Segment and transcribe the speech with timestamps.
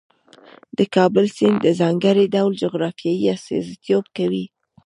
[0.77, 4.45] د کابل سیند د ځانګړي ډول جغرافیې استازیتوب کوي.